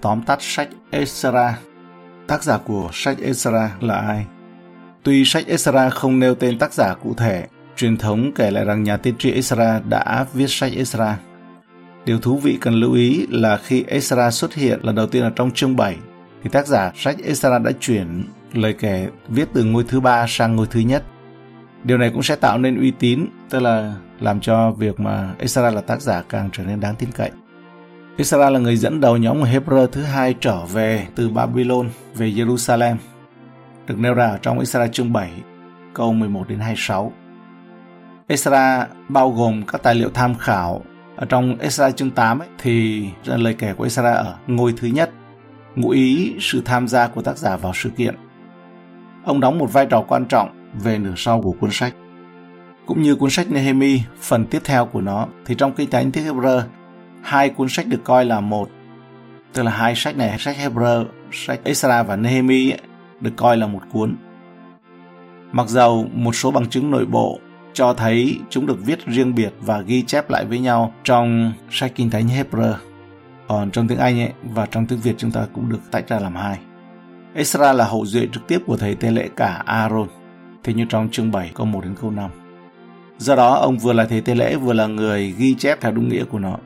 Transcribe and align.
tóm 0.00 0.22
tắt 0.22 0.38
sách 0.40 0.68
Esra. 0.90 1.58
Tác 2.26 2.42
giả 2.42 2.58
của 2.58 2.88
sách 2.92 3.16
Esra 3.22 3.70
là 3.80 3.94
ai? 3.94 4.26
Tuy 5.02 5.24
sách 5.24 5.46
Esra 5.46 5.90
không 5.90 6.18
nêu 6.18 6.34
tên 6.34 6.58
tác 6.58 6.72
giả 6.72 6.94
cụ 6.94 7.14
thể, 7.14 7.46
truyền 7.76 7.96
thống 7.96 8.32
kể 8.34 8.50
lại 8.50 8.64
rằng 8.64 8.82
nhà 8.82 8.96
tiên 8.96 9.14
tri 9.18 9.32
Esra 9.32 9.80
đã 9.88 10.26
viết 10.34 10.46
sách 10.48 10.72
Esra. 10.76 11.18
Điều 12.04 12.20
thú 12.20 12.36
vị 12.36 12.58
cần 12.60 12.74
lưu 12.74 12.92
ý 12.92 13.26
là 13.30 13.56
khi 13.56 13.84
Esra 13.88 14.30
xuất 14.30 14.54
hiện 14.54 14.78
lần 14.82 14.94
đầu 14.94 15.06
tiên 15.06 15.22
ở 15.22 15.30
trong 15.30 15.50
chương 15.50 15.76
7, 15.76 15.96
thì 16.42 16.50
tác 16.50 16.66
giả 16.66 16.92
sách 16.96 17.16
Esra 17.24 17.58
đã 17.58 17.70
chuyển 17.80 18.24
lời 18.52 18.72
kể 18.72 19.08
viết 19.28 19.48
từ 19.52 19.64
ngôi 19.64 19.84
thứ 19.88 20.00
ba 20.00 20.26
sang 20.28 20.56
ngôi 20.56 20.66
thứ 20.66 20.80
nhất. 20.80 21.02
Điều 21.84 21.98
này 21.98 22.10
cũng 22.10 22.22
sẽ 22.22 22.36
tạo 22.36 22.58
nên 22.58 22.80
uy 22.80 22.90
tín, 22.90 23.26
tức 23.50 23.58
là 23.58 23.94
làm 24.20 24.40
cho 24.40 24.70
việc 24.70 25.00
mà 25.00 25.34
Esra 25.38 25.70
là 25.70 25.80
tác 25.80 26.02
giả 26.02 26.22
càng 26.28 26.50
trở 26.52 26.64
nên 26.64 26.80
đáng 26.80 26.94
tin 26.98 27.08
cậy. 27.12 27.30
Esra 28.18 28.50
là 28.50 28.58
người 28.58 28.76
dẫn 28.76 29.00
đầu 29.00 29.16
nhóm 29.16 29.40
người 29.40 29.50
Hebrew 29.50 29.86
thứ 29.86 30.02
hai 30.02 30.34
trở 30.40 30.64
về 30.64 31.06
từ 31.14 31.28
Babylon 31.28 31.88
về 32.14 32.30
Jerusalem, 32.30 32.96
được 33.86 33.98
nêu 33.98 34.14
ra 34.14 34.26
ở 34.26 34.38
trong 34.42 34.58
Esra 34.58 34.86
chương 34.86 35.12
7, 35.12 35.30
câu 35.94 36.12
11 36.12 36.48
đến 36.48 36.58
26. 36.58 37.12
Esra 38.26 38.86
bao 39.08 39.30
gồm 39.30 39.62
các 39.62 39.82
tài 39.82 39.94
liệu 39.94 40.10
tham 40.14 40.34
khảo 40.34 40.82
ở 41.16 41.26
trong 41.26 41.58
Esra 41.58 41.90
chương 41.90 42.10
8 42.10 42.38
ấy, 42.38 42.48
thì 42.58 43.04
lời 43.24 43.54
kể 43.58 43.72
của 43.72 43.84
Esra 43.84 44.12
ở 44.12 44.34
ngôi 44.46 44.74
thứ 44.76 44.88
nhất 44.88 45.10
ngụ 45.76 45.90
ý 45.90 46.34
sự 46.40 46.62
tham 46.64 46.88
gia 46.88 47.06
của 47.06 47.22
tác 47.22 47.38
giả 47.38 47.56
vào 47.56 47.72
sự 47.74 47.90
kiện. 47.90 48.14
Ông 49.24 49.40
đóng 49.40 49.58
một 49.58 49.72
vai 49.72 49.86
trò 49.86 50.04
quan 50.08 50.24
trọng 50.24 50.70
về 50.82 50.98
nửa 50.98 51.14
sau 51.16 51.42
của 51.42 51.52
cuốn 51.60 51.70
sách. 51.72 51.94
Cũng 52.86 53.02
như 53.02 53.14
cuốn 53.14 53.30
sách 53.30 53.50
Nehemi, 53.50 54.00
phần 54.20 54.46
tiếp 54.46 54.60
theo 54.64 54.86
của 54.86 55.00
nó, 55.00 55.26
thì 55.46 55.54
trong 55.54 55.72
Kinh 55.72 55.90
Thánh 55.90 56.10
tiếng 56.12 56.24
Hebrew, 56.24 56.62
hai 57.28 57.50
cuốn 57.50 57.68
sách 57.68 57.86
được 57.86 58.04
coi 58.04 58.24
là 58.24 58.40
một. 58.40 58.70
Tức 59.52 59.62
là 59.62 59.70
hai 59.70 59.94
sách 59.94 60.16
này, 60.16 60.38
sách 60.38 60.56
Hebrew, 60.60 61.04
sách 61.32 61.60
Ezra 61.64 62.04
và 62.04 62.16
Nehemi 62.16 62.72
được 63.20 63.30
coi 63.36 63.56
là 63.56 63.66
một 63.66 63.80
cuốn. 63.92 64.16
Mặc 65.52 65.68
dầu 65.68 66.06
một 66.14 66.32
số 66.32 66.50
bằng 66.50 66.68
chứng 66.68 66.90
nội 66.90 67.06
bộ 67.06 67.38
cho 67.72 67.94
thấy 67.94 68.38
chúng 68.50 68.66
được 68.66 68.86
viết 68.86 69.06
riêng 69.06 69.34
biệt 69.34 69.52
và 69.60 69.80
ghi 69.80 70.02
chép 70.02 70.30
lại 70.30 70.44
với 70.44 70.58
nhau 70.58 70.92
trong 71.04 71.52
sách 71.70 71.92
Kinh 71.94 72.10
Thánh 72.10 72.26
Hebrew. 72.26 72.74
Còn 73.48 73.70
trong 73.70 73.88
tiếng 73.88 73.98
Anh 73.98 74.20
ấy, 74.20 74.32
và 74.42 74.66
trong 74.66 74.86
tiếng 74.86 74.98
Việt 74.98 75.14
chúng 75.18 75.30
ta 75.30 75.46
cũng 75.52 75.68
được 75.68 75.80
tách 75.90 76.08
ra 76.08 76.18
làm 76.18 76.34
hai. 76.34 76.58
Ezra 77.34 77.72
là 77.72 77.84
hậu 77.84 78.06
duệ 78.06 78.28
trực 78.32 78.46
tiếp 78.46 78.58
của 78.66 78.76
thầy 78.76 78.94
tế 78.94 79.10
lễ 79.10 79.28
cả 79.36 79.62
Aaron, 79.66 80.08
Thế 80.64 80.74
như 80.74 80.84
trong 80.88 81.08
chương 81.10 81.32
7 81.32 81.50
câu 81.54 81.66
1 81.66 81.84
đến 81.84 81.94
câu 82.00 82.10
5. 82.10 82.30
Do 83.18 83.36
đó, 83.36 83.54
ông 83.54 83.78
vừa 83.78 83.92
là 83.92 84.04
thầy 84.04 84.20
tế 84.20 84.34
lễ 84.34 84.56
vừa 84.56 84.72
là 84.72 84.86
người 84.86 85.34
ghi 85.38 85.54
chép 85.54 85.80
theo 85.80 85.92
đúng 85.92 86.08
nghĩa 86.08 86.24
của 86.24 86.38
nó. 86.38 86.58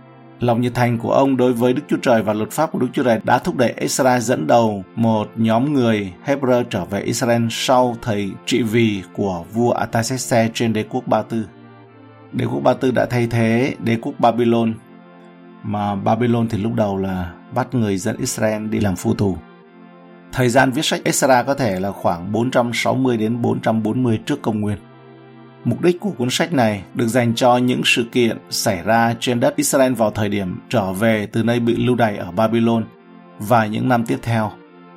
Lòng 0.42 0.60
nhiệt 0.60 0.74
thành 0.74 0.98
của 0.98 1.12
ông 1.12 1.36
đối 1.36 1.52
với 1.52 1.72
Đức 1.72 1.82
Chúa 1.88 1.96
Trời 2.02 2.22
và 2.22 2.32
luật 2.32 2.50
pháp 2.50 2.72
của 2.72 2.78
Đức 2.78 2.86
Chúa 2.92 3.02
Trời 3.02 3.20
đã 3.24 3.38
thúc 3.38 3.56
đẩy 3.56 3.74
Israel 3.76 4.20
dẫn 4.20 4.46
đầu 4.46 4.84
một 4.94 5.30
nhóm 5.36 5.74
người 5.74 6.12
Hebrew 6.26 6.64
trở 6.70 6.84
về 6.84 7.00
Israel 7.00 7.46
sau 7.50 7.96
thời 8.02 8.30
trị 8.46 8.62
vì 8.62 9.02
của 9.12 9.44
vua 9.52 9.72
Artaxerxes 9.72 10.50
trên 10.54 10.72
đế 10.72 10.84
quốc 10.90 11.06
Ba 11.06 11.22
Tư. 11.22 11.46
Đế 12.32 12.44
quốc 12.44 12.60
Ba 12.60 12.74
Tư 12.74 12.90
đã 12.90 13.06
thay 13.06 13.26
thế 13.26 13.74
đế 13.78 13.96
quốc 14.02 14.12
Babylon, 14.18 14.74
mà 15.62 15.94
Babylon 15.94 16.48
thì 16.48 16.58
lúc 16.58 16.74
đầu 16.74 16.96
là 16.96 17.32
bắt 17.54 17.74
người 17.74 17.96
dân 17.96 18.16
Israel 18.16 18.66
đi 18.66 18.80
làm 18.80 18.96
phu 18.96 19.14
tù. 19.14 19.36
Thời 20.32 20.48
gian 20.48 20.70
viết 20.70 20.84
sách 20.84 21.00
Ezra 21.04 21.44
có 21.44 21.54
thể 21.54 21.80
là 21.80 21.92
khoảng 21.92 22.32
460 22.32 23.16
đến 23.16 23.42
440 23.42 24.20
trước 24.26 24.42
công 24.42 24.60
nguyên. 24.60 24.78
Mục 25.64 25.80
đích 25.82 26.00
của 26.00 26.10
cuốn 26.10 26.30
sách 26.30 26.52
này 26.52 26.82
được 26.94 27.06
dành 27.06 27.34
cho 27.34 27.56
những 27.56 27.82
sự 27.84 28.04
kiện 28.12 28.38
xảy 28.50 28.82
ra 28.82 29.14
trên 29.20 29.40
đất 29.40 29.56
Israel 29.56 29.92
vào 29.92 30.10
thời 30.10 30.28
điểm 30.28 30.60
trở 30.68 30.92
về 30.92 31.26
từ 31.26 31.42
nơi 31.42 31.60
bị 31.60 31.76
lưu 31.76 31.96
đày 31.96 32.16
ở 32.16 32.30
Babylon 32.30 32.84
và 33.38 33.66
những 33.66 33.88
năm 33.88 34.04
tiếp 34.06 34.18
theo, 34.22 34.50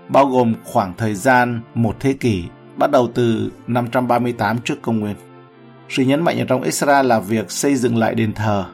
bao 0.10 0.26
gồm 0.26 0.54
khoảng 0.64 0.94
thời 0.98 1.16
gian 1.16 1.62
một 1.76 1.96
thế 2.00 2.14
kỷ 2.14 2.44
bắt 2.78 2.92
đầu 2.92 3.10
từ 3.14 3.52
538 3.68 4.58
trước 4.58 4.82
công 4.82 5.00
nguyên. 5.00 5.16
Sự 5.90 6.04
nhấn 6.04 6.24
mạnh 6.24 6.40
ở 6.40 6.46
trong 6.46 6.62
Israel 6.62 7.06
là 7.06 7.20
việc 7.20 7.52
xây 7.52 7.76
dựng 7.76 7.98
lại 7.98 8.16
đền 8.16 8.34
thờ. 8.34 8.66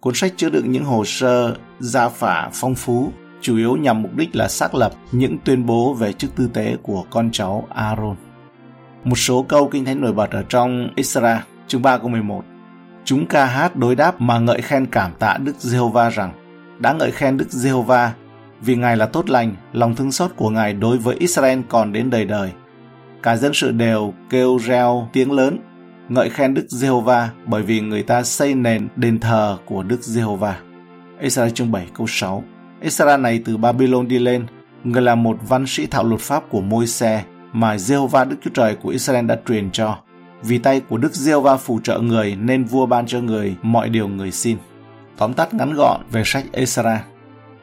Cuốn 0.00 0.14
sách 0.14 0.32
chứa 0.36 0.50
đựng 0.50 0.72
những 0.72 0.84
hồ 0.84 1.04
sơ 1.04 1.56
gia 1.78 2.08
phả 2.08 2.50
phong 2.52 2.74
phú, 2.74 3.12
chủ 3.40 3.56
yếu 3.56 3.76
nhằm 3.76 4.02
mục 4.02 4.16
đích 4.16 4.36
là 4.36 4.48
xác 4.48 4.74
lập 4.74 4.92
những 5.12 5.38
tuyên 5.44 5.66
bố 5.66 5.94
về 5.94 6.12
chức 6.12 6.36
tư 6.36 6.50
tế 6.54 6.76
của 6.82 7.04
con 7.10 7.30
cháu 7.32 7.66
Aaron. 7.74 8.16
Một 9.04 9.16
số 9.16 9.42
câu 9.42 9.68
kinh 9.68 9.84
thánh 9.84 10.00
nổi 10.00 10.12
bật 10.12 10.30
ở 10.30 10.42
trong 10.48 10.88
Isra, 10.96 11.44
chương 11.66 11.82
3 11.82 11.98
câu 11.98 12.08
11. 12.08 12.44
Chúng 13.04 13.26
ca 13.26 13.44
hát 13.44 13.76
đối 13.76 13.94
đáp 13.94 14.20
mà 14.20 14.38
ngợi 14.38 14.60
khen 14.62 14.86
cảm 14.86 15.12
tạ 15.18 15.36
Đức 15.44 15.56
Giê-hô-va 15.58 16.10
rằng 16.10 16.32
đã 16.78 16.92
ngợi 16.92 17.10
khen 17.10 17.36
Đức 17.36 17.50
Giê-hô-va 17.50 18.12
vì 18.60 18.76
Ngài 18.76 18.96
là 18.96 19.06
tốt 19.06 19.30
lành, 19.30 19.54
lòng 19.72 19.94
thương 19.94 20.12
xót 20.12 20.30
của 20.36 20.50
Ngài 20.50 20.72
đối 20.72 20.98
với 20.98 21.16
Israel 21.16 21.60
còn 21.68 21.92
đến 21.92 22.10
đời 22.10 22.24
đời. 22.24 22.50
Cả 23.22 23.36
dân 23.36 23.54
sự 23.54 23.70
đều 23.70 24.14
kêu 24.30 24.58
reo 24.58 25.08
tiếng 25.12 25.32
lớn, 25.32 25.58
ngợi 26.08 26.30
khen 26.30 26.54
Đức 26.54 26.66
Giê-hô-va 26.68 27.30
bởi 27.46 27.62
vì 27.62 27.80
người 27.80 28.02
ta 28.02 28.22
xây 28.22 28.54
nền 28.54 28.88
đền 28.96 29.20
thờ 29.20 29.58
của 29.66 29.82
Đức 29.82 30.02
Giê-hô-va. 30.02 30.56
Israel 31.20 31.52
chương 31.52 31.72
7 31.72 31.86
câu 31.94 32.06
6 32.06 32.44
Israel 32.80 33.20
này 33.20 33.42
từ 33.44 33.56
Babylon 33.56 34.08
đi 34.08 34.18
lên, 34.18 34.46
người 34.84 35.02
là 35.02 35.14
một 35.14 35.38
văn 35.48 35.64
sĩ 35.66 35.86
thạo 35.86 36.04
luật 36.04 36.20
pháp 36.20 36.42
của 36.48 36.60
Môi-se 36.60 37.24
mà 37.52 37.78
giê 37.78 37.96
va 38.10 38.24
Đức 38.24 38.36
Chúa 38.44 38.50
Trời 38.54 38.74
của 38.74 38.88
Israel 38.88 39.26
đã 39.26 39.36
truyền 39.46 39.70
cho. 39.70 39.98
Vì 40.42 40.58
tay 40.58 40.80
của 40.80 40.98
Đức 40.98 41.14
giê 41.14 41.40
va 41.40 41.56
phù 41.56 41.80
trợ 41.80 41.98
người 41.98 42.36
nên 42.36 42.64
vua 42.64 42.86
ban 42.86 43.06
cho 43.06 43.20
người 43.20 43.56
mọi 43.62 43.88
điều 43.88 44.08
người 44.08 44.32
xin. 44.32 44.56
Tóm 45.16 45.32
tắt 45.32 45.54
ngắn 45.54 45.74
gọn 45.74 46.00
về 46.10 46.22
sách 46.24 46.44
Esra. 46.52 47.04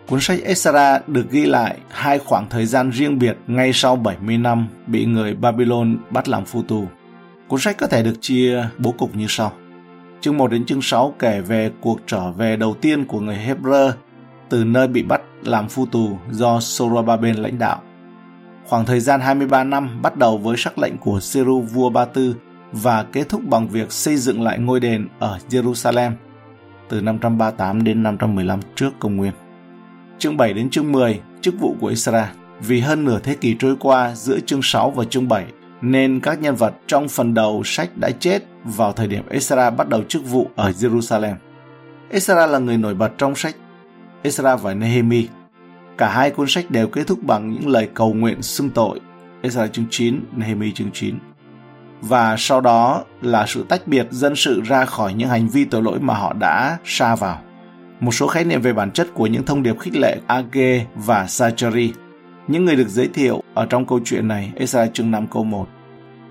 Cuốn 0.07 0.19
sách 0.21 0.39
Esra 0.43 0.99
được 1.07 1.31
ghi 1.31 1.45
lại 1.45 1.77
hai 1.89 2.19
khoảng 2.19 2.49
thời 2.49 2.65
gian 2.65 2.91
riêng 2.91 3.19
biệt 3.19 3.37
ngay 3.47 3.71
sau 3.73 3.95
70 3.95 4.37
năm 4.37 4.67
bị 4.87 5.05
người 5.05 5.33
Babylon 5.33 5.97
bắt 6.09 6.27
làm 6.27 6.45
phu 6.45 6.61
tù. 6.61 6.85
Cuốn 7.47 7.59
sách 7.59 7.77
có 7.77 7.87
thể 7.87 8.03
được 8.03 8.15
chia 8.21 8.63
bố 8.77 8.91
cục 8.91 9.15
như 9.15 9.25
sau. 9.29 9.51
Chương 10.21 10.37
1 10.37 10.51
đến 10.51 10.65
chương 10.65 10.81
6 10.81 11.13
kể 11.19 11.41
về 11.41 11.71
cuộc 11.81 11.99
trở 12.07 12.31
về 12.31 12.55
đầu 12.55 12.73
tiên 12.73 13.05
của 13.05 13.19
người 13.19 13.37
Hebrew 13.47 13.91
từ 14.49 14.63
nơi 14.63 14.87
bị 14.87 15.03
bắt 15.03 15.21
làm 15.43 15.67
phu 15.67 15.85
tù 15.85 16.17
do 16.31 16.57
Zorobabel 16.57 17.41
lãnh 17.41 17.59
đạo. 17.59 17.81
Khoảng 18.67 18.85
thời 18.85 19.00
gian 19.00 19.22
23 19.22 19.63
năm 19.63 20.01
bắt 20.01 20.17
đầu 20.17 20.38
với 20.38 20.57
sắc 20.57 20.79
lệnh 20.79 20.97
của 20.97 21.19
Seru 21.19 21.61
vua 21.61 21.89
Ba 21.89 22.05
Tư 22.05 22.35
và 22.72 23.03
kết 23.03 23.29
thúc 23.29 23.41
bằng 23.50 23.67
việc 23.67 23.91
xây 23.91 24.17
dựng 24.17 24.41
lại 24.41 24.59
ngôi 24.59 24.79
đền 24.79 25.07
ở 25.19 25.39
Jerusalem 25.50 26.11
từ 26.89 27.01
538 27.01 27.83
đến 27.83 28.03
515 28.03 28.59
trước 28.75 28.89
công 29.00 29.17
nguyên. 29.17 29.31
Chương 30.19 30.38
7 30.38 30.53
đến 30.53 30.69
chương 30.69 30.91
10, 30.91 31.19
chức 31.41 31.59
vụ 31.59 31.75
của 31.81 31.88
Israel. 31.88 32.25
Vì 32.59 32.79
hơn 32.79 33.05
nửa 33.05 33.19
thế 33.19 33.35
kỷ 33.35 33.55
trôi 33.59 33.75
qua 33.79 34.16
giữa 34.16 34.39
chương 34.39 34.61
6 34.63 34.91
và 34.91 35.05
chương 35.05 35.28
7, 35.28 35.45
nên 35.81 36.19
các 36.19 36.41
nhân 36.41 36.55
vật 36.55 36.73
trong 36.88 37.07
phần 37.07 37.34
đầu 37.34 37.61
sách 37.66 37.89
đã 37.95 38.09
chết 38.19 38.39
vào 38.63 38.94
thời 38.94 39.07
điểm 39.07 39.23
Ezra 39.29 39.75
bắt 39.75 39.89
đầu 39.89 40.03
chức 40.03 40.25
vụ 40.25 40.47
ở 40.55 40.72
Jerusalem. 40.72 41.35
Ezra 42.11 42.47
là 42.47 42.59
người 42.59 42.78
nổi 42.78 42.95
bật 42.95 43.11
trong 43.17 43.35
sách 43.35 43.55
Ezra 44.23 44.57
và 44.57 44.73
Nehemi 44.73 45.28
Cả 45.97 46.09
hai 46.09 46.31
cuốn 46.31 46.47
sách 46.47 46.72
đều 46.72 46.88
kết 46.88 47.08
thúc 47.08 47.24
bằng 47.24 47.52
những 47.53 47.68
lời 47.68 47.90
cầu 47.94 48.13
nguyện 48.13 48.41
xưng 48.41 48.69
tội, 48.69 49.00
Ezra 49.41 49.68
chương 49.68 49.85
9, 49.90 50.19
Nehemi 50.35 50.72
chương 50.72 50.91
9. 50.94 51.16
Và 52.02 52.35
sau 52.38 52.62
đó 52.62 53.03
là 53.22 53.46
sự 53.47 53.66
tách 53.69 53.88
biệt 53.88 54.08
dân 54.12 54.35
sự 54.35 54.62
ra 54.66 54.85
khỏi 54.85 55.13
những 55.13 55.30
hành 55.30 55.47
vi 55.47 55.66
tội 55.66 55.84
lỗi 55.84 56.00
mà 56.00 56.13
họ 56.13 56.34
đã 56.34 56.78
sa 56.85 57.16
vào. 57.16 57.41
Một 58.00 58.12
số 58.12 58.28
khái 58.28 58.44
niệm 58.44 58.62
về 58.62 58.74
bản 58.74 58.91
chất 58.91 59.08
của 59.13 59.28
những 59.28 59.46
thông 59.46 59.63
điệp 59.63 59.80
khích 59.80 59.96
lệ 59.96 60.18
Age 60.28 60.85
và 60.96 61.28
Sachari, 61.28 61.94
những 62.47 62.66
người 62.66 62.75
được 62.75 62.88
giới 62.88 63.08
thiệu 63.08 63.44
ở 63.53 63.66
trong 63.66 63.85
câu 63.85 64.00
chuyện 64.06 64.28
này, 64.28 64.52
Ezra 64.56 64.88
chương 64.94 65.12
5 65.12 65.28
câu 65.31 65.44
1, 65.44 65.68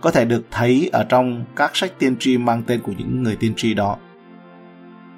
có 0.01 0.11
thể 0.11 0.25
được 0.25 0.43
thấy 0.51 0.91
ở 0.93 1.05
trong 1.05 1.45
các 1.57 1.77
sách 1.77 1.93
tiên 1.99 2.17
tri 2.19 2.39
mang 2.39 2.63
tên 2.67 2.81
của 2.81 2.93
những 2.99 3.23
người 3.23 3.37
tiên 3.37 3.53
tri 3.57 3.75
đó. 3.75 3.97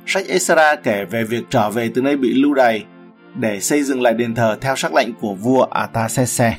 Sách 0.06 0.24
Ezra 0.28 0.76
kể 0.82 1.04
về 1.04 1.24
việc 1.24 1.44
trở 1.50 1.70
về 1.70 1.90
từ 1.94 2.02
nơi 2.02 2.16
bị 2.16 2.34
lưu 2.34 2.54
đày 2.54 2.84
để 3.34 3.60
xây 3.60 3.82
dựng 3.82 4.02
lại 4.02 4.14
đền 4.14 4.34
thờ 4.34 4.56
theo 4.60 4.76
sắc 4.76 4.94
lệnh 4.94 5.14
của 5.14 5.34
vua 5.34 5.62
Artaxerxes. 5.62 6.54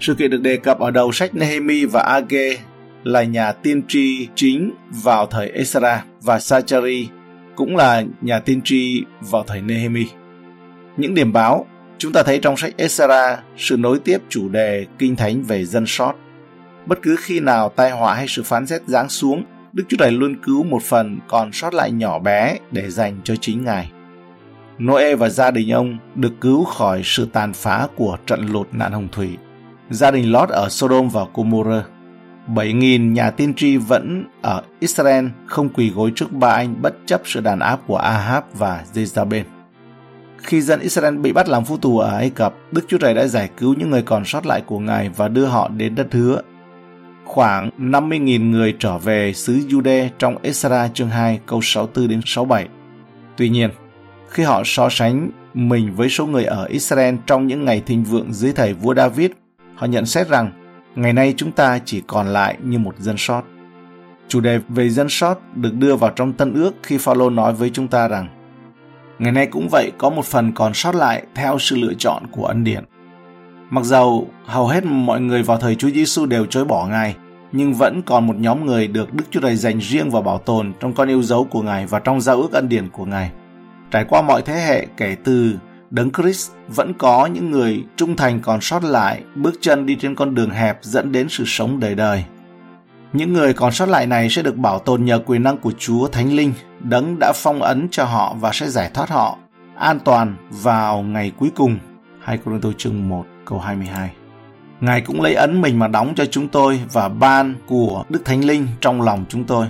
Sự 0.00 0.14
kiện 0.14 0.30
được 0.30 0.42
đề 0.42 0.56
cập 0.56 0.78
ở 0.78 0.90
đầu 0.90 1.12
sách 1.12 1.34
Nehemi 1.34 1.84
và 1.84 2.00
Age 2.00 2.56
là 3.04 3.22
nhà 3.22 3.52
tiên 3.52 3.82
tri 3.88 4.28
chính 4.34 4.72
vào 4.90 5.26
thời 5.26 5.48
Esra 5.48 6.04
và 6.22 6.40
Sachari 6.40 7.08
cũng 7.56 7.76
là 7.76 8.02
nhà 8.20 8.38
tiên 8.38 8.60
tri 8.64 9.04
vào 9.20 9.44
thời 9.46 9.60
Nehemi. 9.60 10.06
Những 10.96 11.14
điểm 11.14 11.32
báo 11.32 11.66
chúng 11.98 12.12
ta 12.12 12.22
thấy 12.22 12.38
trong 12.38 12.56
sách 12.56 12.74
Esra 12.76 13.38
sự 13.56 13.76
nối 13.76 13.98
tiếp 13.98 14.18
chủ 14.28 14.48
đề 14.48 14.86
kinh 14.98 15.16
thánh 15.16 15.42
về 15.42 15.64
dân 15.64 15.84
sót. 15.86 16.14
Bất 16.86 16.98
cứ 17.02 17.16
khi 17.18 17.40
nào 17.40 17.68
tai 17.68 17.90
họa 17.90 18.14
hay 18.14 18.26
sự 18.28 18.42
phán 18.42 18.66
xét 18.66 18.82
giáng 18.86 19.08
xuống, 19.08 19.44
Đức 19.72 19.84
Chúa 19.88 19.96
Trời 19.96 20.12
luôn 20.12 20.36
cứu 20.42 20.64
một 20.64 20.82
phần 20.82 21.18
còn 21.28 21.52
sót 21.52 21.74
lại 21.74 21.92
nhỏ 21.92 22.18
bé 22.18 22.58
để 22.70 22.90
dành 22.90 23.18
cho 23.24 23.34
chính 23.40 23.64
Ngài. 23.64 23.90
Noe 24.78 25.14
và 25.14 25.28
gia 25.28 25.50
đình 25.50 25.72
ông 25.72 25.98
được 26.14 26.32
cứu 26.40 26.64
khỏi 26.64 27.00
sự 27.04 27.28
tàn 27.32 27.52
phá 27.52 27.88
của 27.96 28.16
trận 28.26 28.46
lụt 28.46 28.68
nạn 28.72 28.92
hồng 28.92 29.08
thủy. 29.12 29.36
Gia 29.90 30.10
đình 30.10 30.32
Lot 30.32 30.48
ở 30.48 30.68
Sodom 30.68 31.08
và 31.08 31.24
Gomorrah. 31.34 31.84
7.000 32.48 33.12
nhà 33.12 33.30
tiên 33.30 33.54
tri 33.54 33.76
vẫn 33.76 34.24
ở 34.42 34.62
Israel 34.80 35.26
không 35.46 35.68
quỳ 35.68 35.90
gối 35.90 36.12
trước 36.14 36.32
ba 36.32 36.48
anh 36.48 36.82
bất 36.82 36.94
chấp 37.06 37.20
sự 37.24 37.40
đàn 37.40 37.58
áp 37.58 37.80
của 37.86 37.96
Ahab 37.96 38.44
và 38.54 38.84
Jezabel. 38.94 39.42
Khi 40.38 40.60
dân 40.60 40.80
Israel 40.80 41.16
bị 41.16 41.32
bắt 41.32 41.48
làm 41.48 41.64
phu 41.64 41.76
tù 41.76 41.98
ở 41.98 42.16
Ai 42.16 42.30
Cập, 42.30 42.54
Đức 42.72 42.84
Chúa 42.88 42.98
Trời 42.98 43.14
đã 43.14 43.26
giải 43.26 43.50
cứu 43.56 43.74
những 43.78 43.90
người 43.90 44.02
còn 44.02 44.24
sót 44.24 44.46
lại 44.46 44.60
của 44.60 44.78
Ngài 44.78 45.08
và 45.08 45.28
đưa 45.28 45.46
họ 45.46 45.68
đến 45.68 45.94
đất 45.94 46.06
hứa. 46.12 46.42
Khoảng 47.24 47.70
50.000 47.78 48.50
người 48.50 48.76
trở 48.78 48.98
về 48.98 49.32
xứ 49.32 49.52
Jude 49.68 50.08
trong 50.18 50.36
Esra 50.42 50.88
chương 50.88 51.08
2 51.08 51.40
câu 51.46 51.60
64 51.62 52.08
đến 52.08 52.20
67. 52.24 52.68
Tuy 53.36 53.48
nhiên, 53.48 53.70
khi 54.34 54.42
họ 54.42 54.62
so 54.64 54.88
sánh 54.90 55.30
mình 55.54 55.94
với 55.96 56.08
số 56.08 56.26
người 56.26 56.44
ở 56.44 56.64
Israel 56.64 57.14
trong 57.26 57.46
những 57.46 57.64
ngày 57.64 57.82
thịnh 57.86 58.04
vượng 58.04 58.32
dưới 58.32 58.52
thời 58.52 58.74
vua 58.74 58.94
David, 58.94 59.30
họ 59.74 59.86
nhận 59.86 60.06
xét 60.06 60.28
rằng 60.28 60.50
ngày 60.94 61.12
nay 61.12 61.34
chúng 61.36 61.52
ta 61.52 61.78
chỉ 61.84 62.02
còn 62.06 62.26
lại 62.26 62.56
như 62.62 62.78
một 62.78 62.94
dân 62.98 63.16
sót. 63.18 63.42
Chủ 64.28 64.40
đề 64.40 64.60
về 64.68 64.88
dân 64.88 65.08
sót 65.08 65.56
được 65.56 65.74
đưa 65.74 65.96
vào 65.96 66.10
trong 66.10 66.32
Tân 66.32 66.54
ước 66.54 66.74
khi 66.82 66.98
Phaolô 66.98 67.30
nói 67.30 67.52
với 67.52 67.70
chúng 67.70 67.88
ta 67.88 68.08
rằng 68.08 68.28
Ngày 69.18 69.32
nay 69.32 69.46
cũng 69.46 69.68
vậy 69.68 69.92
có 69.98 70.10
một 70.10 70.24
phần 70.24 70.52
còn 70.52 70.74
sót 70.74 70.94
lại 70.94 71.22
theo 71.34 71.58
sự 71.58 71.76
lựa 71.76 71.94
chọn 71.98 72.22
của 72.30 72.46
ân 72.46 72.64
điển. 72.64 72.84
Mặc 73.70 73.84
dầu 73.84 74.28
hầu 74.46 74.66
hết 74.66 74.84
mọi 74.84 75.20
người 75.20 75.42
vào 75.42 75.58
thời 75.58 75.74
Chúa 75.74 75.90
Giêsu 75.90 76.26
đều 76.26 76.46
chối 76.46 76.64
bỏ 76.64 76.86
Ngài, 76.86 77.16
nhưng 77.52 77.74
vẫn 77.74 78.02
còn 78.02 78.26
một 78.26 78.36
nhóm 78.38 78.66
người 78.66 78.86
được 78.86 79.14
Đức 79.14 79.24
Chúa 79.30 79.40
Trời 79.40 79.56
dành 79.56 79.78
riêng 79.78 80.10
và 80.10 80.20
bảo 80.20 80.38
tồn 80.38 80.72
trong 80.80 80.92
con 80.92 81.08
yêu 81.08 81.22
dấu 81.22 81.44
của 81.44 81.62
Ngài 81.62 81.86
và 81.86 81.98
trong 81.98 82.20
giao 82.20 82.36
ước 82.36 82.52
ân 82.52 82.68
điển 82.68 82.88
của 82.88 83.04
Ngài. 83.04 83.30
Trải 83.94 84.04
qua 84.04 84.22
mọi 84.22 84.42
thế 84.42 84.54
hệ 84.54 84.86
kể 84.96 85.16
từ 85.24 85.58
Đấng 85.90 86.10
Christ 86.12 86.52
vẫn 86.68 86.94
có 86.94 87.26
những 87.26 87.50
người 87.50 87.84
trung 87.96 88.16
thành 88.16 88.40
còn 88.40 88.60
sót 88.60 88.84
lại, 88.84 89.22
bước 89.34 89.54
chân 89.60 89.86
đi 89.86 89.96
trên 90.00 90.14
con 90.14 90.34
đường 90.34 90.50
hẹp 90.50 90.78
dẫn 90.82 91.12
đến 91.12 91.26
sự 91.28 91.44
sống 91.46 91.80
đời 91.80 91.94
đời. 91.94 92.24
Những 93.12 93.32
người 93.32 93.52
còn 93.52 93.72
sót 93.72 93.88
lại 93.88 94.06
này 94.06 94.28
sẽ 94.30 94.42
được 94.42 94.56
bảo 94.56 94.78
tồn 94.78 95.04
nhờ 95.04 95.18
quyền 95.26 95.42
năng 95.42 95.58
của 95.58 95.72
Chúa 95.78 96.08
Thánh 96.08 96.32
Linh, 96.32 96.52
đấng 96.80 97.18
đã 97.20 97.32
phong 97.36 97.62
ấn 97.62 97.88
cho 97.90 98.04
họ 98.04 98.36
và 98.40 98.50
sẽ 98.52 98.68
giải 98.68 98.90
thoát 98.94 99.10
họ 99.10 99.38
an 99.76 100.00
toàn 100.00 100.36
vào 100.50 101.02
ngày 101.02 101.32
cuối 101.38 101.50
cùng. 101.54 101.78
2 102.20 102.38
Corinto 102.38 102.68
chương 102.78 103.08
1 103.08 103.24
câu 103.44 103.58
22 103.58 104.10
Ngài 104.80 105.00
cũng 105.00 105.20
lấy 105.20 105.34
ấn 105.34 105.60
mình 105.60 105.78
mà 105.78 105.88
đóng 105.88 106.12
cho 106.16 106.24
chúng 106.26 106.48
tôi 106.48 106.80
và 106.92 107.08
ban 107.08 107.54
của 107.66 108.04
Đức 108.08 108.22
Thánh 108.24 108.44
Linh 108.44 108.66
trong 108.80 109.02
lòng 109.02 109.24
chúng 109.28 109.44
tôi. 109.44 109.66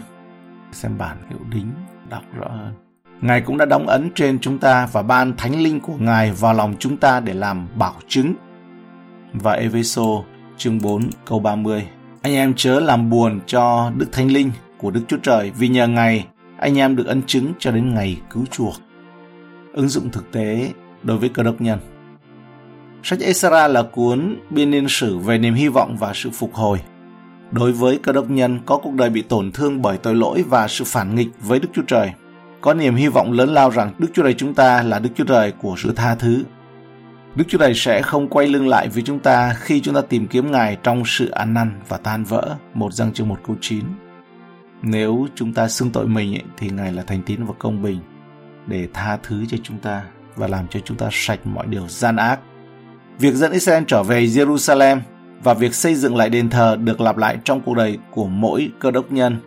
Xem 0.72 0.98
bản 0.98 1.16
hiệu 1.30 1.40
đính 1.50 1.70
đọc 2.10 2.22
rõ 2.38 2.48
hơn. 2.48 2.83
Ngài 3.24 3.40
cũng 3.40 3.58
đã 3.58 3.64
đóng 3.64 3.86
ấn 3.86 4.10
trên 4.14 4.38
chúng 4.38 4.58
ta 4.58 4.88
và 4.92 5.02
ban 5.02 5.36
Thánh 5.36 5.62
Linh 5.62 5.80
của 5.80 5.92
Ngài 5.98 6.32
vào 6.32 6.54
lòng 6.54 6.74
chúng 6.78 6.96
ta 6.96 7.20
để 7.20 7.34
làm 7.34 7.68
bảo 7.74 7.94
chứng. 8.08 8.34
Và 9.32 9.52
Eveso 9.52 10.02
chương 10.56 10.78
4 10.78 11.10
câu 11.26 11.40
30 11.40 11.86
anh 12.22 12.34
em 12.34 12.54
chớ 12.56 12.80
làm 12.80 13.10
buồn 13.10 13.40
cho 13.46 13.92
Đức 13.96 14.06
Thánh 14.12 14.32
Linh 14.32 14.50
của 14.78 14.90
Đức 14.90 15.00
Chúa 15.08 15.16
Trời 15.16 15.50
vì 15.58 15.68
nhờ 15.68 15.88
Ngài 15.88 16.26
anh 16.58 16.78
em 16.78 16.96
được 16.96 17.06
ân 17.06 17.22
chứng 17.26 17.52
cho 17.58 17.70
đến 17.70 17.94
ngày 17.94 18.20
cứu 18.30 18.44
chuộc. 18.50 18.74
Ứng 19.72 19.88
dụng 19.88 20.10
thực 20.10 20.32
tế 20.32 20.70
đối 21.02 21.18
với 21.18 21.28
cơ 21.28 21.42
đốc 21.42 21.60
nhân 21.60 21.78
Sách 23.02 23.20
Esra 23.20 23.68
là 23.68 23.82
cuốn 23.82 24.36
biên 24.50 24.70
niên 24.70 24.86
sử 24.88 25.18
về 25.18 25.38
niềm 25.38 25.54
hy 25.54 25.68
vọng 25.68 25.96
và 25.96 26.12
sự 26.14 26.30
phục 26.30 26.54
hồi. 26.54 26.80
Đối 27.50 27.72
với 27.72 27.98
cơ 28.02 28.12
đốc 28.12 28.30
nhân 28.30 28.58
có 28.66 28.76
cuộc 28.76 28.94
đời 28.94 29.10
bị 29.10 29.22
tổn 29.22 29.52
thương 29.52 29.82
bởi 29.82 29.98
tội 29.98 30.14
lỗi 30.14 30.44
và 30.48 30.68
sự 30.68 30.84
phản 30.86 31.14
nghịch 31.14 31.28
với 31.40 31.58
Đức 31.58 31.68
Chúa 31.74 31.82
Trời, 31.86 32.12
có 32.64 32.74
niềm 32.74 32.94
hy 32.94 33.08
vọng 33.08 33.32
lớn 33.32 33.54
lao 33.54 33.70
rằng 33.70 33.92
Đức 33.98 34.08
Chúa 34.14 34.22
Trời 34.22 34.34
chúng 34.34 34.54
ta 34.54 34.82
là 34.82 34.98
Đức 34.98 35.10
Chúa 35.14 35.24
Trời 35.24 35.52
của 35.52 35.74
sự 35.78 35.92
tha 35.96 36.14
thứ, 36.14 36.44
Đức 37.34 37.44
Chúa 37.48 37.58
Trời 37.58 37.74
sẽ 37.74 38.02
không 38.02 38.28
quay 38.28 38.48
lưng 38.48 38.68
lại 38.68 38.88
với 38.88 39.02
chúng 39.02 39.18
ta 39.18 39.54
khi 39.60 39.80
chúng 39.80 39.94
ta 39.94 40.00
tìm 40.00 40.26
kiếm 40.26 40.52
Ngài 40.52 40.76
trong 40.82 41.02
sự 41.06 41.30
ăn 41.30 41.54
năn 41.54 41.80
và 41.88 41.96
tan 41.96 42.24
vỡ. 42.24 42.56
Một 42.74 42.92
răng 42.92 43.12
chương 43.12 43.28
một 43.28 43.38
câu 43.46 43.56
9. 43.60 43.84
Nếu 44.82 45.26
chúng 45.34 45.52
ta 45.52 45.68
xưng 45.68 45.90
tội 45.90 46.06
mình 46.06 46.34
ấy, 46.34 46.42
thì 46.56 46.70
Ngài 46.70 46.92
là 46.92 47.02
thành 47.02 47.22
tín 47.22 47.44
và 47.44 47.54
công 47.58 47.82
bình 47.82 47.98
để 48.66 48.88
tha 48.92 49.18
thứ 49.22 49.44
cho 49.48 49.56
chúng 49.62 49.78
ta 49.78 50.02
và 50.36 50.48
làm 50.48 50.68
cho 50.68 50.80
chúng 50.84 50.96
ta 50.96 51.08
sạch 51.12 51.40
mọi 51.44 51.66
điều 51.66 51.88
gian 51.88 52.16
ác. 52.16 52.40
Việc 53.18 53.34
dẫn 53.34 53.52
Israel 53.52 53.84
trở 53.86 54.02
về 54.02 54.24
Jerusalem 54.24 55.00
và 55.42 55.54
việc 55.54 55.74
xây 55.74 55.94
dựng 55.94 56.16
lại 56.16 56.30
đền 56.30 56.50
thờ 56.50 56.76
được 56.84 57.00
lặp 57.00 57.16
lại 57.16 57.38
trong 57.44 57.60
cuộc 57.60 57.74
đời 57.74 57.98
của 58.10 58.26
mỗi 58.26 58.70
cơ 58.80 58.90
đốc 58.90 59.12
nhân 59.12 59.38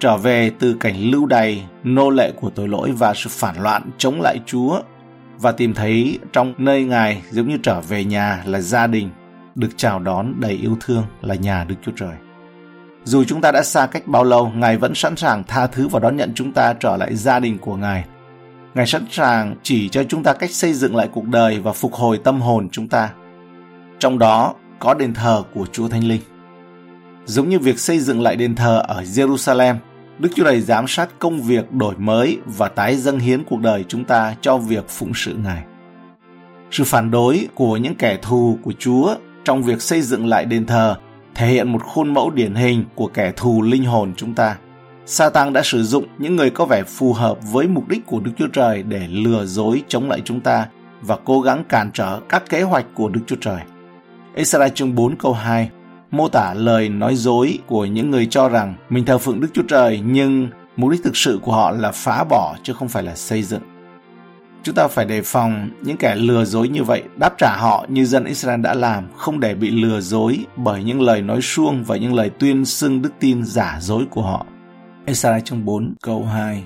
trở 0.00 0.16
về 0.16 0.50
từ 0.58 0.76
cảnh 0.80 0.96
lưu 1.10 1.26
đày, 1.26 1.64
nô 1.84 2.10
lệ 2.10 2.32
của 2.32 2.50
tội 2.50 2.68
lỗi 2.68 2.92
và 2.92 3.14
sự 3.14 3.30
phản 3.32 3.62
loạn 3.62 3.82
chống 3.98 4.20
lại 4.20 4.40
Chúa 4.46 4.80
và 5.38 5.52
tìm 5.52 5.74
thấy 5.74 6.18
trong 6.32 6.54
nơi 6.58 6.84
Ngài 6.84 7.22
giống 7.30 7.48
như 7.48 7.56
trở 7.62 7.80
về 7.80 8.04
nhà 8.04 8.42
là 8.46 8.60
gia 8.60 8.86
đình, 8.86 9.10
được 9.54 9.68
chào 9.76 9.98
đón 9.98 10.34
đầy 10.40 10.52
yêu 10.52 10.76
thương 10.80 11.04
là 11.22 11.34
nhà 11.34 11.64
Đức 11.64 11.74
Chúa 11.82 11.92
Trời. 11.96 12.14
Dù 13.04 13.24
chúng 13.24 13.40
ta 13.40 13.52
đã 13.52 13.62
xa 13.62 13.86
cách 13.86 14.06
bao 14.06 14.24
lâu, 14.24 14.52
Ngài 14.54 14.76
vẫn 14.76 14.94
sẵn 14.94 15.16
sàng 15.16 15.44
tha 15.44 15.66
thứ 15.66 15.88
và 15.88 16.00
đón 16.00 16.16
nhận 16.16 16.32
chúng 16.34 16.52
ta 16.52 16.72
trở 16.72 16.96
lại 16.96 17.16
gia 17.16 17.40
đình 17.40 17.58
của 17.58 17.76
Ngài. 17.76 18.04
Ngài 18.74 18.86
sẵn 18.86 19.04
sàng 19.10 19.56
chỉ 19.62 19.88
cho 19.88 20.04
chúng 20.04 20.22
ta 20.22 20.32
cách 20.32 20.50
xây 20.50 20.72
dựng 20.72 20.96
lại 20.96 21.08
cuộc 21.12 21.24
đời 21.24 21.60
và 21.60 21.72
phục 21.72 21.94
hồi 21.94 22.20
tâm 22.24 22.40
hồn 22.40 22.68
chúng 22.72 22.88
ta. 22.88 23.10
Trong 23.98 24.18
đó 24.18 24.54
có 24.78 24.94
đền 24.94 25.14
thờ 25.14 25.42
của 25.54 25.66
Chúa 25.72 25.88
Thánh 25.88 26.04
Linh. 26.04 26.20
Giống 27.26 27.48
như 27.48 27.58
việc 27.58 27.78
xây 27.78 27.98
dựng 27.98 28.20
lại 28.20 28.36
đền 28.36 28.54
thờ 28.54 28.82
ở 28.88 29.02
Jerusalem 29.02 29.74
Đức 30.18 30.28
Chúa 30.34 30.44
Trời 30.44 30.60
giám 30.60 30.86
sát 30.88 31.08
công 31.18 31.42
việc 31.42 31.72
đổi 31.72 31.94
mới 31.98 32.38
và 32.46 32.68
tái 32.68 32.96
dâng 32.96 33.18
hiến 33.18 33.44
cuộc 33.44 33.60
đời 33.60 33.84
chúng 33.88 34.04
ta 34.04 34.34
cho 34.40 34.56
việc 34.56 34.88
phụng 34.88 35.12
sự 35.14 35.34
Ngài. 35.44 35.62
Sự 36.70 36.84
phản 36.84 37.10
đối 37.10 37.48
của 37.54 37.76
những 37.76 37.94
kẻ 37.94 38.18
thù 38.22 38.58
của 38.62 38.72
Chúa 38.78 39.14
trong 39.44 39.62
việc 39.62 39.82
xây 39.82 40.02
dựng 40.02 40.26
lại 40.26 40.44
đền 40.44 40.66
thờ 40.66 40.96
thể 41.34 41.46
hiện 41.46 41.72
một 41.72 41.82
khuôn 41.82 42.14
mẫu 42.14 42.30
điển 42.30 42.54
hình 42.54 42.84
của 42.94 43.06
kẻ 43.06 43.32
thù 43.36 43.62
linh 43.62 43.84
hồn 43.84 44.12
chúng 44.16 44.34
ta. 44.34 44.56
Satan 45.06 45.52
đã 45.52 45.62
sử 45.64 45.82
dụng 45.82 46.04
những 46.18 46.36
người 46.36 46.50
có 46.50 46.64
vẻ 46.64 46.82
phù 46.82 47.12
hợp 47.12 47.38
với 47.52 47.68
mục 47.68 47.88
đích 47.88 48.06
của 48.06 48.20
Đức 48.20 48.32
Chúa 48.38 48.48
Trời 48.52 48.82
để 48.82 49.08
lừa 49.08 49.44
dối 49.44 49.82
chống 49.88 50.08
lại 50.08 50.22
chúng 50.24 50.40
ta 50.40 50.66
và 51.02 51.16
cố 51.24 51.40
gắng 51.40 51.64
cản 51.68 51.90
trở 51.94 52.20
các 52.28 52.50
kế 52.50 52.62
hoạch 52.62 52.86
của 52.94 53.08
Đức 53.08 53.20
Chúa 53.26 53.36
Trời. 53.40 53.60
Esra 54.34 54.68
chương 54.68 54.94
4 54.94 55.16
câu 55.16 55.32
2 55.32 55.70
mô 56.16 56.28
tả 56.28 56.54
lời 56.54 56.88
nói 56.88 57.16
dối 57.16 57.58
của 57.66 57.84
những 57.84 58.10
người 58.10 58.26
cho 58.26 58.48
rằng 58.48 58.74
mình 58.88 59.04
thờ 59.04 59.18
phượng 59.18 59.40
Đức 59.40 59.48
Chúa 59.54 59.62
Trời 59.68 60.00
nhưng 60.04 60.48
mục 60.76 60.90
đích 60.90 61.02
thực 61.04 61.16
sự 61.16 61.38
của 61.42 61.52
họ 61.52 61.70
là 61.70 61.92
phá 61.92 62.24
bỏ 62.24 62.56
chứ 62.62 62.72
không 62.72 62.88
phải 62.88 63.02
là 63.02 63.14
xây 63.14 63.42
dựng. 63.42 63.62
Chúng 64.62 64.74
ta 64.74 64.88
phải 64.88 65.04
đề 65.04 65.22
phòng 65.22 65.70
những 65.82 65.96
kẻ 65.96 66.14
lừa 66.14 66.44
dối 66.44 66.68
như 66.68 66.84
vậy, 66.84 67.02
đáp 67.16 67.34
trả 67.38 67.56
họ 67.56 67.86
như 67.88 68.04
dân 68.04 68.24
Israel 68.24 68.60
đã 68.60 68.74
làm, 68.74 69.04
không 69.16 69.40
để 69.40 69.54
bị 69.54 69.70
lừa 69.70 70.00
dối 70.00 70.38
bởi 70.56 70.84
những 70.84 71.00
lời 71.00 71.22
nói 71.22 71.40
suông 71.42 71.84
và 71.84 71.96
những 71.96 72.14
lời 72.14 72.30
tuyên 72.30 72.64
xưng 72.64 73.02
đức 73.02 73.10
tin 73.20 73.44
giả 73.44 73.78
dối 73.80 74.04
của 74.10 74.22
họ. 74.22 74.46
Esra 75.04 75.40
chương 75.40 75.64
4 75.64 75.94
câu 76.02 76.24
2 76.24 76.62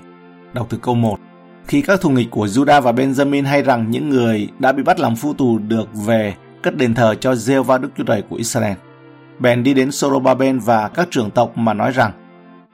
Đọc 0.53 0.67
từ 0.71 0.79
câu 0.83 0.95
1 0.95 1.19
Khi 1.67 1.83
các 1.83 2.01
thù 2.01 2.11
nghịch 2.11 2.31
của 2.31 2.47
Judah 2.47 2.81
và 2.81 2.93
Benjamin 2.93 3.45
hay 3.45 3.63
rằng 3.63 3.91
những 3.91 4.11
người 4.11 4.49
đã 4.59 4.73
bị 4.73 4.83
bắt 4.83 5.01
làm 5.01 5.17
phu 5.17 5.35
tù 5.35 5.59
được 5.59 5.89
về 6.07 6.35
cất 6.63 6.77
đền 6.77 6.95
thờ 6.95 7.15
cho 7.21 7.33
Jehovah 7.33 7.63
va 7.63 7.79
Đức 7.79 7.89
Chúa 7.97 8.05
Trời 8.05 8.23
của 8.23 8.37
Israel 8.37 8.75
bèn 9.41 9.63
đi 9.63 9.75
đến 9.75 9.93
Sorobaben 9.93 10.59
và 10.59 10.89
các 10.89 11.09
trưởng 11.11 11.31
tộc 11.31 11.59
mà 11.59 11.75
nói 11.75 11.91
rằng 11.91 12.13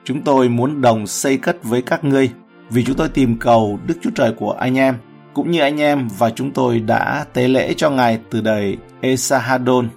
Chúng 0.05 0.23
tôi 0.23 0.49
muốn 0.49 0.81
đồng 0.81 1.07
xây 1.07 1.37
cất 1.37 1.65
với 1.65 1.83
các 1.83 2.05
ngươi 2.05 2.31
vì 2.71 2.85
chúng 2.85 2.97
tôi 2.97 3.09
tìm 3.09 3.39
cầu 3.39 3.79
Đức 3.87 3.95
Chúa 4.03 4.11
Trời 4.15 4.33
của 4.33 4.51
anh 4.53 4.79
em 4.79 4.95
cũng 5.35 5.51
như 5.51 5.61
anh 5.61 5.81
em 5.81 6.09
và 6.19 6.31
chúng 6.31 6.51
tôi 6.51 6.81
đã 6.81 7.25
tế 7.33 7.49
lễ 7.49 7.75
cho 7.77 7.91
Ngài 7.91 8.21
từ 8.31 8.41
đời 8.41 8.77
Esahadon, 9.01 9.89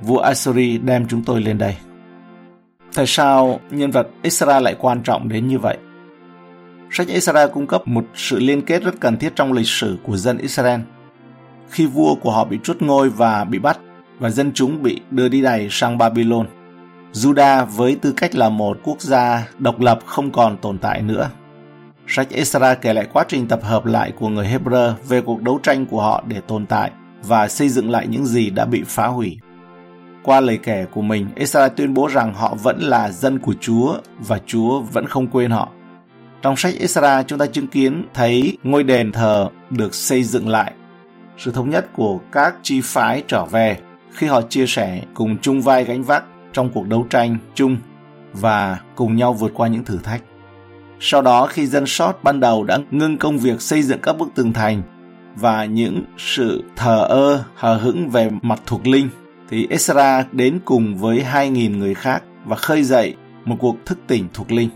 vua 0.00 0.18
Assyri 0.18 0.78
đem 0.78 1.08
chúng 1.08 1.24
tôi 1.24 1.40
lên 1.40 1.58
đây. 1.58 1.76
Tại 2.94 3.06
sao 3.06 3.60
nhân 3.70 3.90
vật 3.90 4.08
Isra 4.22 4.60
lại 4.60 4.76
quan 4.78 5.02
trọng 5.02 5.28
đến 5.28 5.48
như 5.48 5.58
vậy? 5.58 5.76
Sách 6.90 7.08
Isra 7.08 7.46
cung 7.46 7.66
cấp 7.66 7.88
một 7.88 8.04
sự 8.14 8.38
liên 8.38 8.62
kết 8.62 8.82
rất 8.82 9.00
cần 9.00 9.16
thiết 9.16 9.32
trong 9.36 9.52
lịch 9.52 9.68
sử 9.68 9.98
của 10.02 10.16
dân 10.16 10.38
Israel. 10.38 10.80
Khi 11.70 11.86
vua 11.86 12.14
của 12.14 12.30
họ 12.30 12.44
bị 12.44 12.58
truất 12.64 12.82
ngôi 12.82 13.10
và 13.10 13.44
bị 13.44 13.58
bắt, 13.58 13.78
và 14.18 14.30
dân 14.30 14.52
chúng 14.54 14.82
bị 14.82 15.00
đưa 15.10 15.28
đi 15.28 15.42
đày 15.42 15.68
sang 15.70 15.98
Babylon. 15.98 16.46
Juda 17.12 17.64
với 17.64 17.96
tư 18.02 18.12
cách 18.16 18.34
là 18.34 18.48
một 18.48 18.78
quốc 18.82 19.00
gia 19.00 19.48
độc 19.58 19.80
lập 19.80 19.98
không 20.06 20.30
còn 20.30 20.56
tồn 20.56 20.78
tại 20.78 21.02
nữa. 21.02 21.30
Sách 22.06 22.30
Esra 22.30 22.74
kể 22.74 22.92
lại 22.92 23.06
quá 23.12 23.24
trình 23.28 23.48
tập 23.48 23.60
hợp 23.62 23.86
lại 23.86 24.12
của 24.18 24.28
người 24.28 24.46
Hebrew 24.46 24.92
về 25.08 25.20
cuộc 25.20 25.42
đấu 25.42 25.60
tranh 25.62 25.86
của 25.86 26.02
họ 26.02 26.24
để 26.26 26.40
tồn 26.40 26.66
tại 26.66 26.90
và 27.22 27.48
xây 27.48 27.68
dựng 27.68 27.90
lại 27.90 28.06
những 28.06 28.26
gì 28.26 28.50
đã 28.50 28.64
bị 28.64 28.82
phá 28.86 29.06
hủy. 29.06 29.38
Qua 30.22 30.40
lời 30.40 30.58
kể 30.62 30.86
của 30.94 31.02
mình, 31.02 31.26
Esra 31.36 31.68
tuyên 31.68 31.94
bố 31.94 32.06
rằng 32.06 32.34
họ 32.34 32.54
vẫn 32.62 32.80
là 32.80 33.10
dân 33.10 33.38
của 33.38 33.54
Chúa 33.60 33.94
và 34.18 34.40
Chúa 34.46 34.80
vẫn 34.80 35.06
không 35.06 35.26
quên 35.26 35.50
họ. 35.50 35.68
Trong 36.42 36.56
sách 36.56 36.74
Esra, 36.80 37.22
chúng 37.22 37.38
ta 37.38 37.46
chứng 37.46 37.66
kiến 37.66 38.04
thấy 38.14 38.58
ngôi 38.62 38.82
đền 38.82 39.12
thờ 39.12 39.48
được 39.70 39.94
xây 39.94 40.22
dựng 40.22 40.48
lại. 40.48 40.72
Sự 41.38 41.50
thống 41.52 41.70
nhất 41.70 41.86
của 41.96 42.20
các 42.32 42.54
chi 42.62 42.80
phái 42.84 43.22
trở 43.28 43.44
về 43.44 43.78
khi 44.12 44.26
họ 44.26 44.42
chia 44.42 44.66
sẻ 44.66 45.02
cùng 45.14 45.36
chung 45.38 45.62
vai 45.62 45.84
gánh 45.84 46.02
vác 46.02 46.24
trong 46.52 46.70
cuộc 46.74 46.86
đấu 46.88 47.06
tranh 47.10 47.36
chung 47.54 47.76
và 48.32 48.78
cùng 48.94 49.16
nhau 49.16 49.32
vượt 49.32 49.52
qua 49.54 49.68
những 49.68 49.84
thử 49.84 49.98
thách. 49.98 50.22
Sau 51.00 51.22
đó, 51.22 51.46
khi 51.46 51.66
dân 51.66 51.86
sót 51.86 52.24
ban 52.24 52.40
đầu 52.40 52.64
đã 52.64 52.78
ngưng 52.90 53.18
công 53.18 53.38
việc 53.38 53.60
xây 53.60 53.82
dựng 53.82 53.98
các 54.02 54.18
bức 54.18 54.28
tường 54.34 54.52
thành 54.52 54.82
và 55.36 55.64
những 55.64 56.04
sự 56.18 56.64
thờ 56.76 57.06
ơ, 57.08 57.44
hờ 57.54 57.74
hững 57.74 58.08
về 58.08 58.30
mặt 58.42 58.60
thuộc 58.66 58.86
linh, 58.86 59.08
thì 59.50 59.66
Esra 59.70 60.24
đến 60.32 60.60
cùng 60.64 60.96
với 60.96 61.24
2.000 61.32 61.78
người 61.78 61.94
khác 61.94 62.22
và 62.44 62.56
khơi 62.56 62.82
dậy 62.82 63.14
một 63.44 63.56
cuộc 63.58 63.76
thức 63.86 63.98
tỉnh 64.06 64.28
thuộc 64.34 64.52
linh. 64.52 64.68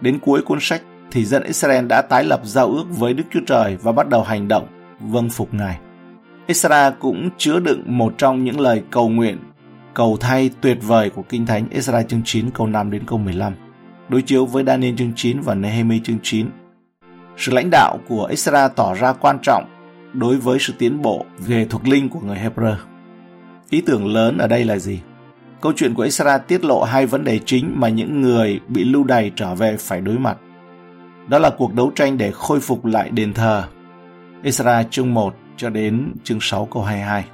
Đến 0.00 0.18
cuối 0.18 0.42
cuốn 0.42 0.58
sách, 0.60 0.82
thì 1.10 1.24
dân 1.24 1.42
Israel 1.42 1.86
đã 1.86 2.02
tái 2.02 2.24
lập 2.24 2.40
giao 2.44 2.66
ước 2.66 2.84
với 2.90 3.14
Đức 3.14 3.24
Chúa 3.32 3.40
Trời 3.46 3.76
và 3.82 3.92
bắt 3.92 4.08
đầu 4.08 4.22
hành 4.22 4.48
động 4.48 4.66
vâng 5.00 5.30
phục 5.30 5.54
Ngài. 5.54 5.78
Esra 6.46 6.90
cũng 6.90 7.30
chứa 7.38 7.60
đựng 7.60 7.82
một 7.86 8.14
trong 8.18 8.44
những 8.44 8.60
lời 8.60 8.82
cầu 8.90 9.08
nguyện, 9.08 9.38
cầu 9.94 10.16
thay 10.20 10.50
tuyệt 10.60 10.78
vời 10.82 11.10
của 11.10 11.22
Kinh 11.22 11.46
Thánh 11.46 11.66
Esra 11.70 12.02
chương 12.02 12.22
9 12.24 12.50
câu 12.50 12.66
5 12.66 12.90
đến 12.90 13.02
câu 13.06 13.18
15, 13.18 13.52
đối 14.08 14.22
chiếu 14.22 14.46
với 14.46 14.64
Daniel 14.64 14.94
chương 14.96 15.12
9 15.16 15.40
và 15.40 15.54
Nehemi 15.54 16.00
chương 16.04 16.18
9. 16.22 16.46
Sự 17.36 17.52
lãnh 17.52 17.70
đạo 17.70 17.98
của 18.08 18.26
Esra 18.26 18.68
tỏ 18.68 18.94
ra 18.94 19.12
quan 19.12 19.38
trọng 19.42 19.64
đối 20.12 20.36
với 20.36 20.58
sự 20.58 20.72
tiến 20.78 21.02
bộ 21.02 21.24
về 21.38 21.66
thuộc 21.70 21.88
linh 21.88 22.08
của 22.08 22.20
người 22.20 22.36
Hebrew. 22.36 22.76
Ý 23.70 23.80
tưởng 23.80 24.06
lớn 24.06 24.38
ở 24.38 24.46
đây 24.46 24.64
là 24.64 24.78
gì? 24.78 25.00
Câu 25.60 25.72
chuyện 25.76 25.94
của 25.94 26.02
Esra 26.02 26.38
tiết 26.38 26.64
lộ 26.64 26.82
hai 26.82 27.06
vấn 27.06 27.24
đề 27.24 27.38
chính 27.38 27.72
mà 27.74 27.88
những 27.88 28.20
người 28.20 28.60
bị 28.68 28.84
lưu 28.84 29.04
đày 29.04 29.30
trở 29.36 29.54
về 29.54 29.76
phải 29.76 30.00
đối 30.00 30.18
mặt. 30.18 30.38
Đó 31.28 31.38
là 31.38 31.50
cuộc 31.50 31.74
đấu 31.74 31.92
tranh 31.94 32.18
để 32.18 32.30
khôi 32.30 32.60
phục 32.60 32.84
lại 32.84 33.10
đền 33.10 33.32
thờ. 33.32 33.64
Esra 34.42 34.82
chương 34.82 35.14
1 35.14 35.34
cho 35.56 35.70
đến 35.70 36.12
chương 36.24 36.38
6 36.40 36.68
câu 36.70 36.82
22. 36.82 37.24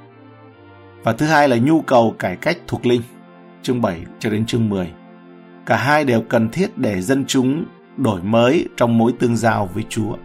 Và 1.03 1.13
thứ 1.13 1.25
hai 1.25 1.49
là 1.49 1.57
nhu 1.57 1.81
cầu 1.81 2.15
cải 2.19 2.35
cách 2.35 2.57
thuộc 2.67 2.85
linh, 2.85 3.01
chương 3.63 3.81
7 3.81 3.99
cho 4.19 4.29
đến 4.29 4.45
chương 4.45 4.69
10. 4.69 4.91
Cả 5.65 5.77
hai 5.77 6.03
đều 6.03 6.21
cần 6.21 6.49
thiết 6.49 6.77
để 6.77 7.01
dân 7.01 7.25
chúng 7.27 7.65
đổi 7.97 8.21
mới 8.23 8.67
trong 8.77 8.97
mối 8.97 9.13
tương 9.19 9.37
giao 9.37 9.69
với 9.73 9.83
Chúa. 9.89 10.15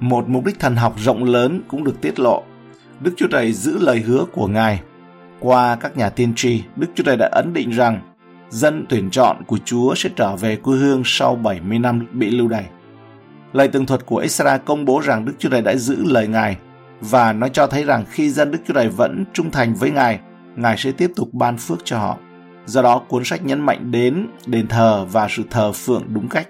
Một 0.00 0.28
mục 0.28 0.44
đích 0.44 0.60
thần 0.60 0.76
học 0.76 0.94
rộng 0.98 1.24
lớn 1.24 1.60
cũng 1.68 1.84
được 1.84 2.00
tiết 2.00 2.20
lộ. 2.20 2.42
Đức 3.00 3.12
Chúa 3.16 3.26
Trời 3.28 3.52
giữ 3.52 3.78
lời 3.78 4.00
hứa 4.00 4.24
của 4.32 4.46
Ngài. 4.46 4.80
Qua 5.40 5.76
các 5.76 5.96
nhà 5.96 6.10
tiên 6.10 6.32
tri, 6.36 6.62
Đức 6.76 6.86
Chúa 6.94 7.04
Trời 7.04 7.16
đã 7.16 7.28
ấn 7.32 7.52
định 7.54 7.70
rằng 7.70 8.00
dân 8.50 8.86
tuyển 8.88 9.10
chọn 9.10 9.36
của 9.46 9.58
Chúa 9.64 9.94
sẽ 9.94 10.10
trở 10.16 10.36
về 10.36 10.56
quê 10.56 10.76
hương 10.76 11.02
sau 11.04 11.36
70 11.36 11.78
năm 11.78 12.06
bị 12.12 12.30
lưu 12.30 12.48
đày. 12.48 12.64
Lời 13.52 13.68
tường 13.68 13.86
thuật 13.86 14.06
của 14.06 14.18
Esra 14.18 14.58
công 14.58 14.84
bố 14.84 15.00
rằng 15.04 15.24
Đức 15.24 15.32
Chúa 15.38 15.48
Trời 15.48 15.62
đã 15.62 15.76
giữ 15.76 16.04
lời 16.04 16.28
Ngài 16.28 16.56
và 17.00 17.32
nó 17.32 17.48
cho 17.48 17.66
thấy 17.66 17.84
rằng 17.84 18.04
khi 18.10 18.30
dân 18.30 18.50
Đức 18.50 18.58
Chúa 18.66 18.74
Trời 18.74 18.88
vẫn 18.88 19.24
trung 19.32 19.50
thành 19.50 19.74
với 19.74 19.90
Ngài, 19.90 20.20
Ngài 20.56 20.76
sẽ 20.78 20.92
tiếp 20.92 21.10
tục 21.16 21.28
ban 21.32 21.56
phước 21.56 21.78
cho 21.84 21.98
họ. 21.98 22.18
Do 22.66 22.82
đó, 22.82 22.98
cuốn 22.98 23.24
sách 23.24 23.44
nhấn 23.44 23.60
mạnh 23.60 23.90
đến 23.90 24.26
đền 24.46 24.66
thờ 24.68 25.06
và 25.12 25.28
sự 25.30 25.42
thờ 25.50 25.72
phượng 25.72 26.04
đúng 26.08 26.28
cách. 26.28 26.48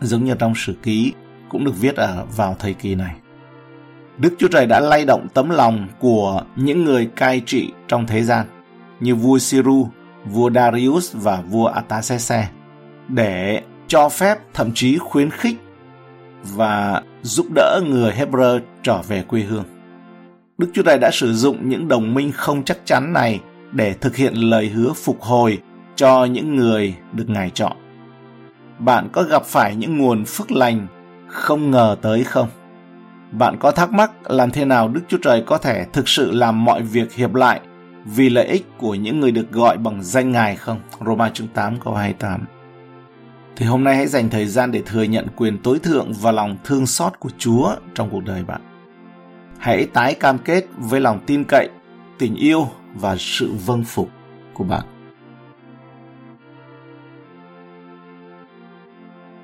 Giống 0.00 0.24
như 0.24 0.34
trong 0.38 0.54
sử 0.56 0.74
ký 0.82 1.12
cũng 1.48 1.64
được 1.64 1.80
viết 1.80 1.96
ở 1.96 2.26
vào 2.36 2.56
thời 2.58 2.74
kỳ 2.74 2.94
này. 2.94 3.14
Đức 4.18 4.34
Chúa 4.38 4.48
Trời 4.48 4.66
đã 4.66 4.80
lay 4.80 5.04
động 5.04 5.26
tấm 5.34 5.50
lòng 5.50 5.88
của 5.98 6.42
những 6.56 6.84
người 6.84 7.10
cai 7.16 7.42
trị 7.46 7.72
trong 7.88 8.06
thế 8.06 8.22
gian 8.22 8.46
như 9.00 9.14
vua 9.14 9.38
Siru, 9.38 9.88
vua 10.24 10.50
Darius 10.50 11.14
và 11.14 11.40
vua 11.40 11.66
Artaxerxes 11.66 12.46
để 13.08 13.62
cho 13.88 14.08
phép 14.08 14.38
thậm 14.54 14.70
chí 14.74 14.98
khuyến 14.98 15.30
khích 15.30 15.56
và 16.42 17.02
giúp 17.22 17.46
đỡ 17.54 17.80
người 17.86 18.12
Hebrew 18.12 18.60
trở 18.82 19.02
về 19.02 19.22
quê 19.22 19.40
hương. 19.40 19.64
Đức 20.58 20.70
Chúa 20.74 20.82
Trời 20.82 20.98
đã 20.98 21.10
sử 21.12 21.34
dụng 21.34 21.68
những 21.68 21.88
đồng 21.88 22.14
minh 22.14 22.32
không 22.32 22.64
chắc 22.64 22.78
chắn 22.84 23.12
này 23.12 23.40
để 23.72 23.94
thực 24.00 24.16
hiện 24.16 24.34
lời 24.34 24.68
hứa 24.68 24.92
phục 24.92 25.22
hồi 25.22 25.58
cho 25.96 26.24
những 26.24 26.56
người 26.56 26.94
được 27.12 27.28
Ngài 27.28 27.50
chọn. 27.50 27.76
Bạn 28.78 29.08
có 29.12 29.22
gặp 29.22 29.44
phải 29.44 29.76
những 29.76 29.98
nguồn 29.98 30.24
phước 30.24 30.52
lành 30.52 30.86
không 31.26 31.70
ngờ 31.70 31.96
tới 32.02 32.24
không? 32.24 32.48
Bạn 33.30 33.56
có 33.60 33.70
thắc 33.70 33.92
mắc 33.92 34.30
làm 34.30 34.50
thế 34.50 34.64
nào 34.64 34.88
Đức 34.88 35.00
Chúa 35.08 35.18
Trời 35.22 35.42
có 35.46 35.58
thể 35.58 35.84
thực 35.92 36.08
sự 36.08 36.30
làm 36.30 36.64
mọi 36.64 36.82
việc 36.82 37.14
hiệp 37.14 37.34
lại 37.34 37.60
vì 38.04 38.30
lợi 38.30 38.46
ích 38.46 38.66
của 38.78 38.94
những 38.94 39.20
người 39.20 39.30
được 39.30 39.52
gọi 39.52 39.76
bằng 39.76 40.02
danh 40.02 40.32
Ngài 40.32 40.56
không? 40.56 40.80
Roma 41.06 41.30
chương 41.30 41.48
8 41.48 41.80
câu 41.84 41.94
28 41.94 42.44
thì 43.58 43.66
hôm 43.66 43.84
nay 43.84 43.96
hãy 43.96 44.06
dành 44.06 44.30
thời 44.30 44.46
gian 44.46 44.72
để 44.72 44.82
thừa 44.86 45.02
nhận 45.02 45.26
quyền 45.36 45.58
tối 45.58 45.78
thượng 45.78 46.12
và 46.12 46.32
lòng 46.32 46.56
thương 46.64 46.86
xót 46.86 47.20
của 47.20 47.30
Chúa 47.38 47.74
trong 47.94 48.10
cuộc 48.10 48.24
đời 48.24 48.44
bạn. 48.44 48.60
Hãy 49.58 49.86
tái 49.86 50.14
cam 50.14 50.38
kết 50.38 50.64
với 50.76 51.00
lòng 51.00 51.20
tin 51.26 51.44
cậy, 51.44 51.68
tình 52.18 52.34
yêu 52.34 52.68
và 52.94 53.16
sự 53.18 53.52
vâng 53.66 53.84
phục 53.84 54.08
của 54.54 54.64
bạn. 54.64 54.97